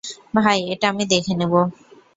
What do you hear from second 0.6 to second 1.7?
এটা আমি দেখে নিব।